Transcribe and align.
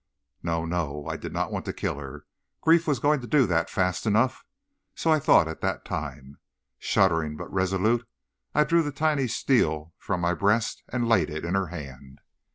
"No, 0.41 0.65
no; 0.65 1.05
I 1.05 1.15
did 1.15 1.31
not 1.31 1.51
want 1.51 1.63
to 1.65 1.73
kill 1.73 1.99
her. 1.99 2.25
Grief 2.61 2.87
was 2.87 2.99
doing 3.01 3.19
that 3.21 3.69
fast 3.69 4.07
enough; 4.07 4.43
so 4.95 5.11
I 5.11 5.19
thought 5.19 5.47
at 5.47 5.61
that 5.61 5.85
time. 5.85 6.39
Shuddering, 6.79 7.37
but 7.37 7.53
resolute, 7.53 8.07
I 8.55 8.63
drew 8.63 8.81
the 8.81 8.91
tiny 8.91 9.27
steel 9.27 9.93
from 9.99 10.19
my 10.19 10.33
breast 10.33 10.81
and 10.89 11.07
laid 11.07 11.29
it 11.29 11.45
in 11.45 11.53
her 11.53 11.67
hand. 11.67 12.17